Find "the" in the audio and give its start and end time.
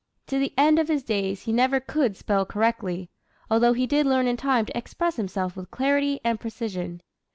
0.39-0.51